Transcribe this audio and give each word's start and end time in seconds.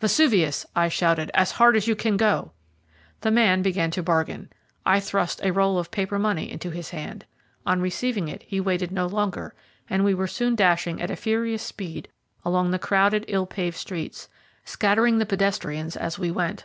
"Vesuvius," 0.00 0.64
I 0.74 0.88
shouted, 0.88 1.30
"as 1.34 1.50
hard 1.50 1.76
as 1.76 1.86
you 1.86 1.94
can 1.94 2.16
go." 2.16 2.52
The 3.20 3.30
man 3.30 3.60
began 3.60 3.90
to 3.90 4.02
bargain. 4.02 4.48
I 4.86 5.00
thrust 5.00 5.38
a 5.44 5.50
roll 5.50 5.78
of 5.78 5.90
paper 5.90 6.18
money 6.18 6.50
into 6.50 6.70
his 6.70 6.88
hand. 6.92 7.26
On 7.66 7.82
receiving 7.82 8.26
it 8.28 8.42
he 8.44 8.58
waited 8.58 8.90
no 8.90 9.04
longer, 9.06 9.54
and 9.90 10.02
we 10.02 10.14
were 10.14 10.28
soon 10.28 10.54
dashing 10.54 11.02
at 11.02 11.10
a 11.10 11.14
furious 11.14 11.62
speed 11.62 12.08
along 12.42 12.70
the 12.70 12.78
crowded, 12.78 13.26
ill 13.28 13.44
paved 13.44 13.76
streets, 13.76 14.30
scattering 14.64 15.18
the 15.18 15.26
pedestrians 15.26 15.94
as 15.94 16.18
we 16.18 16.30
went. 16.30 16.64